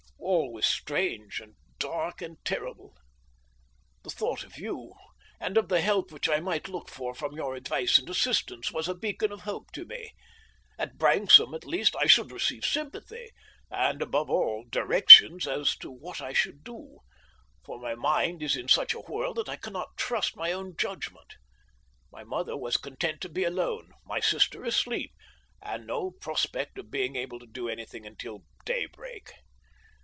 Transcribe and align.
All 0.23 0.53
was 0.53 0.65
strange 0.65 1.39
and 1.41 1.55
dark 1.77 2.21
and 2.21 2.37
terrible. 2.45 2.95
"The 4.03 4.09
thought 4.09 4.43
of 4.43 4.57
you, 4.57 4.93
and 5.39 5.57
of 5.57 5.67
the 5.67 5.81
help 5.81 6.11
which 6.11 6.29
I 6.29 6.39
might 6.39 6.67
look 6.69 6.89
for 6.89 7.13
from 7.13 7.35
your 7.35 7.55
advice 7.55 7.97
and 7.97 8.09
assistance, 8.09 8.71
was 8.71 8.87
a 8.87 8.95
beacon 8.95 9.31
of 9.31 9.41
hope 9.41 9.71
to 9.73 9.85
me. 9.85 10.13
At 10.79 10.97
Branksome, 10.97 11.53
at 11.53 11.65
least, 11.65 11.95
I 11.99 12.05
should 12.05 12.31
receive 12.31 12.63
sympathy, 12.65 13.31
and, 13.69 14.01
above 14.01 14.29
all, 14.29 14.63
directions 14.69 15.47
as 15.47 15.75
to 15.77 15.91
what 15.91 16.21
I 16.21 16.31
should 16.33 16.63
do, 16.63 16.99
for 17.65 17.79
my 17.79 17.95
mind 17.95 18.41
is 18.41 18.55
in 18.55 18.67
such 18.69 18.93
a 18.93 18.99
whirl 19.01 19.33
that 19.33 19.49
I 19.49 19.55
cannot 19.57 19.97
trust 19.97 20.37
my 20.37 20.51
own 20.53 20.75
judgment. 20.77 21.33
My 22.11 22.23
mother 22.23 22.55
was 22.55 22.77
content 22.77 23.19
to 23.21 23.29
be 23.29 23.43
alone, 23.43 23.91
my 24.05 24.19
sister 24.21 24.63
asleep, 24.63 25.11
and 25.61 25.85
no 25.87 26.11
prospect 26.11 26.77
of 26.77 26.91
being 26.91 27.15
able 27.17 27.39
to 27.39 27.47
do 27.47 27.67
anything 27.67 28.05
until 28.05 28.43
daybreak. 28.65 29.31